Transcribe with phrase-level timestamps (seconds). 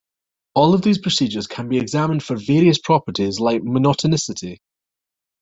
[0.55, 4.57] All of these procedures can be examined for various properties like monotonicity.